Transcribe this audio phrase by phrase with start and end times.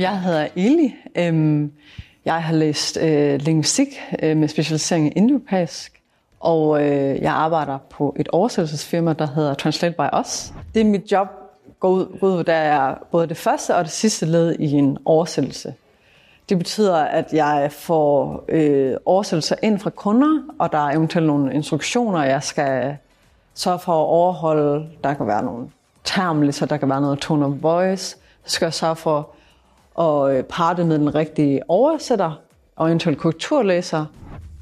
[0.00, 0.94] Jeg hedder Eli.
[1.16, 1.72] Øhm,
[2.24, 3.88] jeg har læst øh, linguistik
[4.22, 6.02] øh, med specialisering i indopæisk,
[6.40, 10.52] og øh, jeg arbejder på et oversættelsesfirma, der hedder Translate by Us.
[10.74, 11.28] Det er mit job
[11.80, 14.98] går ud, går ud der er både det første og det sidste led i en
[15.04, 15.74] oversættelse.
[16.48, 21.54] Det betyder, at jeg får øh, oversættelser ind fra kunder, og der er eventuelt nogle
[21.54, 22.96] instruktioner, jeg skal
[23.54, 24.86] sørge for at overholde.
[25.04, 25.68] Der kan være nogle
[26.04, 28.16] termlister, der kan være noget tone of voice.
[28.44, 29.30] Så skal jeg sørge for
[30.00, 32.40] og øh, parre det med den rigtige oversætter
[32.76, 34.04] og eventuelt korrekturlæser.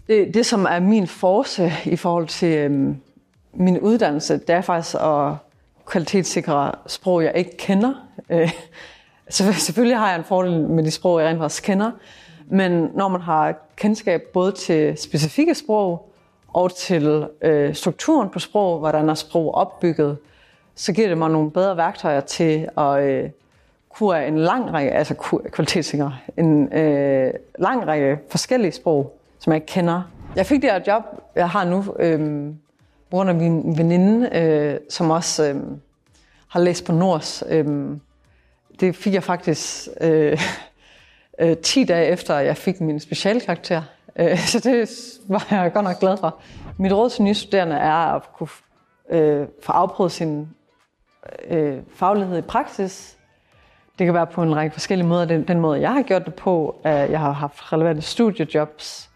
[0.06, 2.96] Det, det, som er min force i forhold til øhm,
[3.52, 5.34] min uddannelse, det er faktisk at
[5.86, 7.94] kvalitetssikre sprog, jeg ikke kender.
[8.30, 8.52] Øh,
[9.30, 11.90] så selvfølgelig har jeg en fordel med de sprog, jeg rent faktisk kender.
[12.46, 16.12] Men når man har kendskab både til specifikke sprog
[16.48, 20.16] og til øh, strukturen på sprog, hvordan er sprog opbygget,
[20.74, 23.30] så giver det mig nogle bedre værktøjer til at øh,
[23.98, 25.14] kunne en lang række, altså
[25.52, 30.02] kvalitetssikre, en øh, lang række forskellige sprog, som jeg ikke kender.
[30.36, 31.02] Jeg fik det her job,
[31.34, 32.46] jeg har nu, øh,
[33.10, 35.56] på grund af min veninde, øh, som også øh,
[36.48, 37.42] har læst på Nords.
[37.48, 37.66] Øh,
[38.80, 40.38] det fik jeg faktisk øh,
[41.40, 43.82] øh, 10 dage efter, jeg fik min specialkarakter.
[44.16, 44.90] Øh, så det
[45.28, 46.36] var jeg godt nok glad for.
[46.76, 48.48] Mit råd til nye studerende er at kunne
[49.10, 50.48] øh, få afprøvet sin
[51.48, 53.17] øh, faglighed i praksis.
[53.98, 55.24] Det kan være på en række forskellige måder.
[55.24, 59.10] Den, den måde, jeg har gjort det på, er, at jeg har haft relevante studiejobs,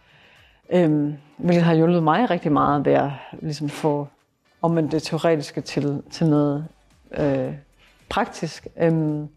[0.70, 4.08] øhm, hvilket har hjulpet mig rigtig meget ved at ligesom få
[4.62, 6.66] om det teoretiske til, til noget
[7.19, 7.52] øh,
[8.08, 8.66] praktisk.
[8.77, 9.28] Øhm,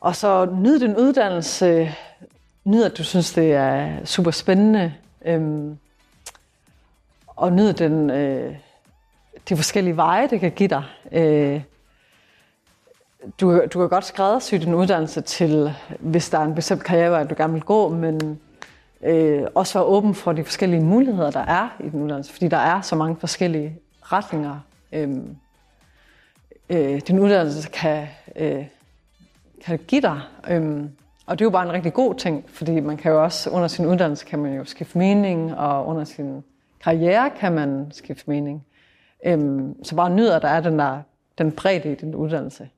[0.00, 1.94] og så nyd den uddannelse.
[2.64, 4.94] Nyd, at du synes, det er super spændende.
[5.24, 5.78] Øhm,
[7.26, 8.54] og nyd den, øh,
[9.48, 10.84] de forskellige veje, det kan give dig.
[11.12, 11.62] Øh,
[13.40, 17.34] du, du kan godt skræddersy din uddannelse til, hvis der er en bestemt karrierevej, du
[17.38, 18.40] gerne vil gå, men
[19.02, 22.56] øh, også være åben for de forskellige muligheder, der er i den uddannelse, fordi der
[22.56, 24.56] er så mange forskellige retninger.
[24.92, 25.10] Øh,
[26.70, 28.66] øh, din uddannelse kan øh,
[29.64, 30.20] kan give dig.
[30.50, 30.90] Øhm,
[31.26, 33.68] og det er jo bare en rigtig god ting, fordi man kan jo også, under
[33.68, 36.44] sin uddannelse kan man jo skifte mening, og under sin
[36.84, 38.66] karriere kan man skifte mening.
[39.26, 41.02] Øhm, så bare nyder, at der er den, der,
[41.38, 42.68] den bredde i din uddannelse.